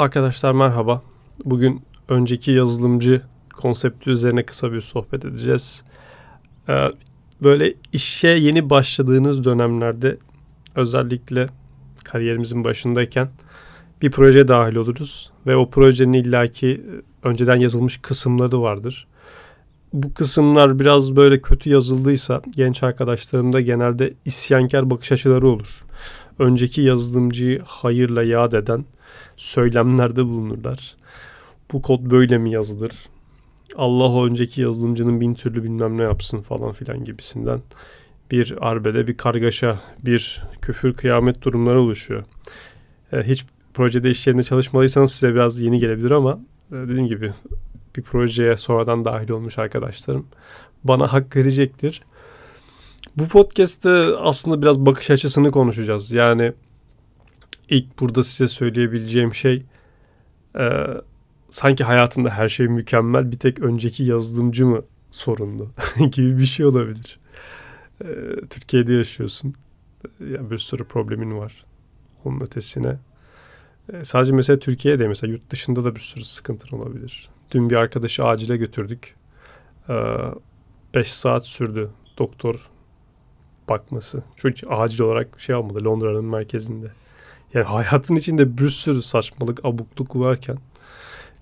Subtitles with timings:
[0.00, 1.02] Arkadaşlar merhaba.
[1.44, 3.22] Bugün önceki yazılımcı
[3.56, 5.84] konsepti üzerine kısa bir sohbet edeceğiz.
[6.68, 6.88] Ee,
[7.42, 10.16] böyle işe yeni başladığınız dönemlerde
[10.74, 11.46] özellikle
[12.04, 13.28] kariyerimizin başındayken
[14.02, 16.86] bir proje dahil oluruz ve o projenin illaki
[17.22, 19.06] önceden yazılmış kısımları vardır.
[19.92, 25.84] Bu kısımlar biraz böyle kötü yazıldıysa genç arkadaşlarımda genelde isyankar bakış açıları olur.
[26.38, 28.84] Önceki yazılımcıyı hayırla yad eden
[29.40, 30.96] söylemlerde bulunurlar.
[31.72, 32.92] Bu kod böyle mi yazılır?
[33.76, 37.60] Allah önceki yazılımcının bin türlü bilmem ne yapsın falan filan gibisinden
[38.30, 42.24] bir arbede, bir kargaşa, bir küfür, kıyamet durumları oluşuyor.
[43.12, 46.40] E, hiç projede iş yerinde çalışmadıysanız size biraz yeni gelebilir ama
[46.72, 47.32] e, dediğim gibi
[47.96, 50.26] bir projeye sonradan dahil olmuş arkadaşlarım
[50.84, 52.02] bana hak verecektir.
[53.16, 56.12] Bu podcast'te aslında biraz bakış açısını konuşacağız.
[56.12, 56.52] Yani
[57.70, 59.62] ilk burada size söyleyebileceğim şey
[60.58, 60.86] e,
[61.48, 65.70] sanki hayatında her şey mükemmel bir tek önceki yazılımcı mı sorunlu
[66.12, 67.20] gibi bir şey olabilir.
[68.04, 68.06] E,
[68.50, 69.54] Türkiye'de yaşıyorsun.
[70.20, 71.64] Yani bir sürü problemin var.
[72.24, 72.98] Onun ötesine.
[73.92, 77.28] E, sadece mesela Türkiye'de mesela yurt dışında da bir sürü sıkıntın olabilir.
[77.50, 79.14] Dün bir arkadaşı acile götürdük.
[79.88, 79.94] 5
[80.94, 82.70] e, saat sürdü doktor
[83.68, 84.22] bakması.
[84.36, 86.92] Çocuk acil olarak şey almadı Londra'nın merkezinde.
[87.54, 90.58] Yani hayatın içinde bir sürü saçmalık, abukluk varken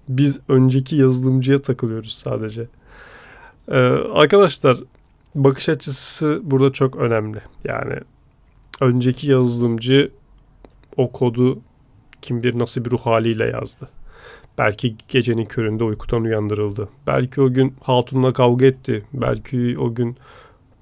[0.08, 2.68] biz önceki yazılımcıya takılıyoruz sadece.
[3.68, 3.76] Ee,
[4.14, 4.78] arkadaşlar
[5.34, 7.38] bakış açısı burada çok önemli.
[7.64, 7.94] Yani
[8.80, 10.10] önceki yazılımcı
[10.96, 11.58] o kodu
[12.22, 13.88] kim bilir nasıl bir ruh haliyle yazdı.
[14.58, 16.88] Belki gecenin köründe uykudan uyandırıldı.
[17.06, 19.04] Belki o gün hatunla kavga etti.
[19.12, 20.16] Belki o gün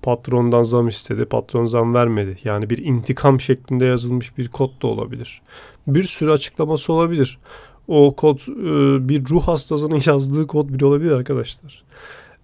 [0.06, 1.24] patrondan zam istedi.
[1.24, 2.38] Patron zam vermedi.
[2.44, 5.42] Yani bir intikam şeklinde yazılmış bir kod da olabilir.
[5.86, 7.38] Bir sürü açıklaması olabilir.
[7.88, 11.84] O kod e, bir ruh hastasının yazdığı kod bile olabilir arkadaşlar.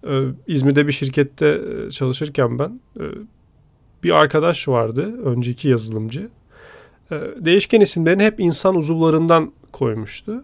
[0.07, 1.47] E, İzmir'de bir şirkette
[1.87, 2.79] e, çalışırken ben
[4.03, 5.19] bir arkadaş vardı.
[5.25, 6.29] Önceki yazılımcı.
[7.37, 10.43] Değişken isimlerini hep insan uzuvlarından koymuştu.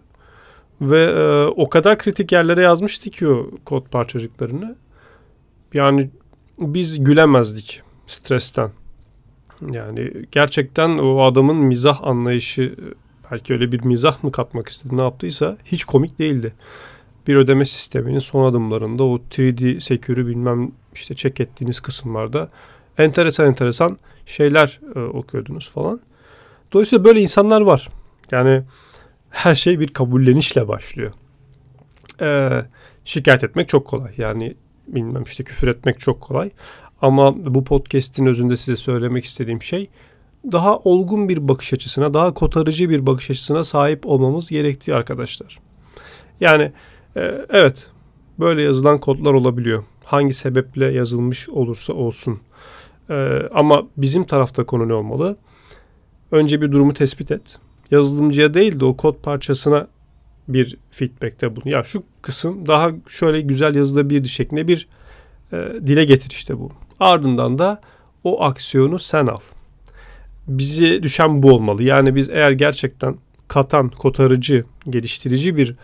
[0.80, 4.76] Ve o kadar kritik yerlere yazmıştı ki o kod parçacıklarını.
[5.74, 6.10] Yani
[6.60, 8.70] biz gülemezdik stresten.
[9.70, 12.74] Yani gerçekten o adamın mizah anlayışı
[13.30, 16.52] belki öyle bir mizah mı katmak istedi ne yaptıysa hiç komik değildi.
[17.26, 22.50] Bir ödeme sisteminin son adımlarında o 3D security bilmem işte check ettiğiniz kısımlarda
[22.98, 26.00] enteresan enteresan şeyler e, okuyordunuz falan.
[26.72, 27.88] Dolayısıyla böyle insanlar var.
[28.30, 28.62] Yani
[29.30, 31.12] her şey bir kabullenişle başlıyor.
[32.20, 32.64] Ee,
[33.04, 34.12] şikayet etmek çok kolay.
[34.18, 34.54] Yani
[34.94, 36.50] bilmem işte küfür etmek çok kolay.
[37.02, 39.90] Ama bu podcast'in özünde size söylemek istediğim şey
[40.52, 45.58] daha olgun bir bakış açısına, daha kotarıcı bir bakış açısına sahip olmamız gerektiği arkadaşlar.
[46.40, 46.72] Yani
[47.16, 47.86] e, evet
[48.38, 49.84] böyle yazılan kodlar olabiliyor.
[50.04, 52.40] Hangi sebeple yazılmış olursa olsun.
[53.10, 55.36] E, ama bizim tarafta konu ne olmalı?
[56.32, 57.58] Önce bir durumu tespit et.
[57.90, 59.86] Yazılımcıya değil de o kod parçasına
[60.52, 61.70] bir feedback'te bulun.
[61.70, 64.88] Ya şu kısım daha şöyle güzel yazılabilir şeklinde bir
[65.52, 65.56] e,
[65.86, 66.72] dile getir işte bu.
[67.00, 67.80] Ardından da
[68.24, 69.40] o aksiyonu sen al.
[70.48, 71.82] Bize düşen bu olmalı.
[71.82, 73.16] Yani biz eğer gerçekten
[73.48, 75.76] katan, kotarıcı, geliştirici bir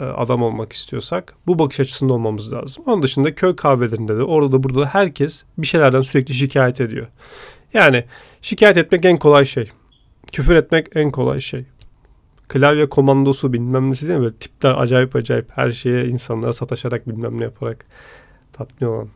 [0.00, 2.84] e, adam olmak istiyorsak bu bakış açısında olmamız lazım.
[2.86, 7.06] Onun dışında köy kahvelerinde de orada da burada da herkes bir şeylerden sürekli şikayet ediyor.
[7.74, 8.04] Yani
[8.42, 9.70] şikayet etmek en kolay şey.
[10.32, 11.64] Küfür etmek en kolay şey
[12.48, 14.22] klavye komandosu bilmem ne mi?
[14.22, 17.86] Böyle tipler acayip acayip her şeye insanlara sataşarak bilmem ne yaparak
[18.52, 19.08] tatmin olan.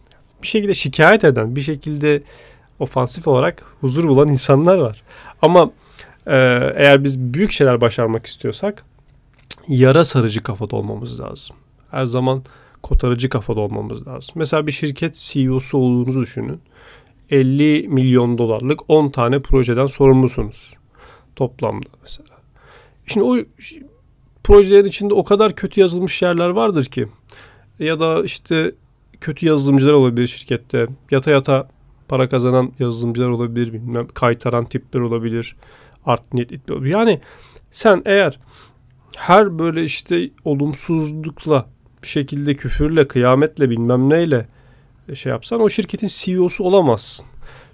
[0.42, 2.22] Bir şekilde şikayet eden, bir şekilde
[2.78, 5.02] ofansif olarak huzur bulan insanlar var.
[5.42, 5.70] Ama
[6.26, 6.36] e,
[6.76, 8.84] eğer biz büyük şeyler başarmak istiyorsak
[9.68, 11.56] yara sarıcı kafada olmamız lazım.
[11.90, 12.42] Her zaman
[12.82, 14.34] kotarıcı kafada olmamız lazım.
[14.34, 16.60] Mesela bir şirket CEO'su olduğunuzu düşünün.
[17.30, 20.74] 50 milyon dolarlık 10 tane projeden sorumlusunuz.
[21.36, 22.39] Toplamda mesela.
[23.12, 23.36] Şimdi o
[24.44, 27.08] projelerin içinde o kadar kötü yazılmış yerler vardır ki
[27.78, 28.72] ya da işte
[29.20, 30.86] kötü yazılımcılar olabilir şirkette.
[31.10, 31.68] Yata yata
[32.08, 35.56] para kazanan yazılımcılar olabilir, bilmem kaytaran tipler olabilir,
[36.06, 36.92] art niyetli olabilir.
[36.92, 37.20] Yani
[37.72, 38.38] sen eğer
[39.16, 41.66] her böyle işte olumsuzlukla
[42.02, 44.46] bir şekilde küfürle, kıyametle bilmem neyle
[45.14, 47.26] şey yapsan o şirketin CEO'su olamazsın.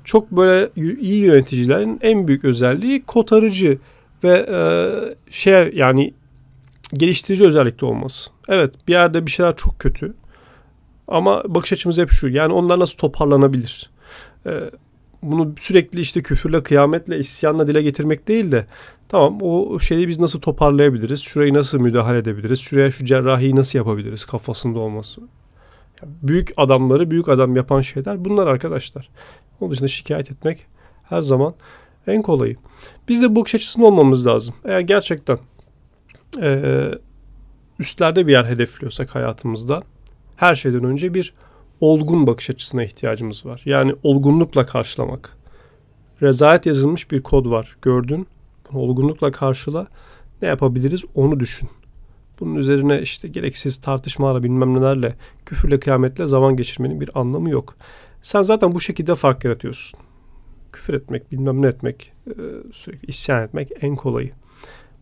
[0.05, 3.79] Çok böyle iyi yöneticilerin en büyük özelliği kotarıcı
[4.25, 4.59] ve e,
[5.31, 6.15] şey yani
[6.95, 8.31] geliştirici özellikte olması.
[8.49, 10.15] Evet bir yerde bir şeyler çok kötü
[11.09, 13.91] ama bakış açımız hep şu yani onlar nasıl toparlanabilir?
[14.47, 14.71] E,
[15.23, 18.67] bunu sürekli işte küfürle, kıyametle, isyanla dile getirmek değil de
[19.09, 21.21] tamam o şeyi biz nasıl toparlayabiliriz?
[21.21, 22.61] Şurayı nasıl müdahale edebiliriz?
[22.61, 25.21] Şuraya şu cerrahiyi nasıl yapabiliriz kafasında olması.
[26.03, 29.09] büyük adamları büyük adam yapan şeyler bunlar arkadaşlar.
[29.61, 30.67] Onun dışında şikayet etmek
[31.05, 31.55] her zaman
[32.07, 32.57] en kolayı.
[33.09, 34.55] Biz de bu bakış açısında olmamız lazım.
[34.65, 35.39] Eğer gerçekten
[36.43, 36.91] e,
[37.79, 39.83] üstlerde bir yer hedefliyorsak hayatımızda
[40.37, 41.35] her şeyden önce bir
[41.81, 43.63] olgun bakış açısına ihtiyacımız var.
[43.65, 45.37] Yani olgunlukla karşılamak.
[46.23, 47.77] Rezalet yazılmış bir kod var.
[47.83, 48.27] Gördün.
[48.73, 49.87] Bunu olgunlukla karşıla.
[50.43, 51.69] Ne yapabiliriz onu düşün.
[52.41, 55.17] Bunun üzerine işte gereksiz tartışmalarla bilmem nelerle
[55.47, 57.77] küfürle kıyametle zaman geçirmenin bir anlamı yok.
[58.23, 60.01] Sen zaten bu şekilde fark yaratıyorsun.
[60.77, 62.33] Küfür etmek, bilmem ne etmek, e,
[62.73, 64.31] sürekli isyan etmek en kolayı.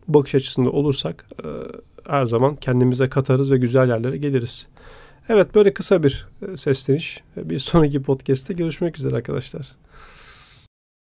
[0.09, 1.49] Bu bakış açısında olursak e,
[2.11, 4.69] her zaman kendimize katarız ve güzel yerlere geliriz.
[5.29, 7.23] Evet böyle kısa bir e, sesleniş.
[7.37, 9.77] Bir sonraki podcast'te görüşmek üzere arkadaşlar.